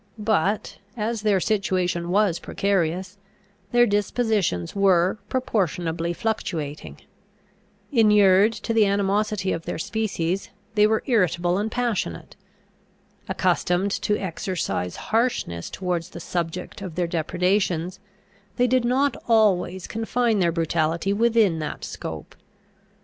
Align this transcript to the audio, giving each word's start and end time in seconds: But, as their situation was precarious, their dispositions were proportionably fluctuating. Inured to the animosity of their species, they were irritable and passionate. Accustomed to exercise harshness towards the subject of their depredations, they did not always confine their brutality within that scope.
But, 0.17 0.79
as 0.97 1.21
their 1.21 1.39
situation 1.39 2.09
was 2.09 2.39
precarious, 2.39 3.19
their 3.71 3.85
dispositions 3.85 4.75
were 4.75 5.19
proportionably 5.29 6.11
fluctuating. 6.11 6.99
Inured 7.91 8.51
to 8.53 8.73
the 8.73 8.87
animosity 8.87 9.51
of 9.53 9.65
their 9.65 9.77
species, 9.77 10.49
they 10.73 10.87
were 10.87 11.03
irritable 11.05 11.59
and 11.59 11.71
passionate. 11.71 12.35
Accustomed 13.29 13.91
to 13.91 14.17
exercise 14.19 14.95
harshness 14.95 15.69
towards 15.69 16.09
the 16.09 16.19
subject 16.19 16.81
of 16.81 16.95
their 16.95 17.05
depredations, 17.05 17.99
they 18.55 18.65
did 18.65 18.83
not 18.83 19.15
always 19.27 19.85
confine 19.85 20.39
their 20.39 20.51
brutality 20.51 21.13
within 21.13 21.59
that 21.59 21.85
scope. 21.85 22.35